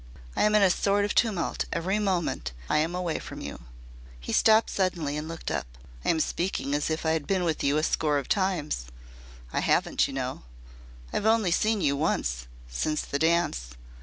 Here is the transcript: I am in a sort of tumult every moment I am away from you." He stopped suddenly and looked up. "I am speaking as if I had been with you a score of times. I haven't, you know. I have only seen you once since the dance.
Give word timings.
I 0.35 0.41
am 0.45 0.55
in 0.55 0.63
a 0.63 0.71
sort 0.71 1.05
of 1.05 1.13
tumult 1.13 1.65
every 1.71 1.99
moment 1.99 2.53
I 2.67 2.79
am 2.79 2.95
away 2.95 3.19
from 3.19 3.39
you." 3.39 3.59
He 4.19 4.33
stopped 4.33 4.71
suddenly 4.71 5.15
and 5.15 5.27
looked 5.27 5.51
up. 5.51 5.77
"I 6.03 6.09
am 6.09 6.19
speaking 6.19 6.73
as 6.73 6.89
if 6.89 7.05
I 7.05 7.11
had 7.11 7.27
been 7.27 7.43
with 7.43 7.63
you 7.63 7.77
a 7.77 7.83
score 7.83 8.17
of 8.17 8.27
times. 8.27 8.85
I 9.53 9.59
haven't, 9.59 10.07
you 10.07 10.13
know. 10.15 10.41
I 11.13 11.17
have 11.17 11.27
only 11.27 11.51
seen 11.51 11.81
you 11.81 11.95
once 11.95 12.47
since 12.67 13.01
the 13.01 13.19
dance. 13.19 13.75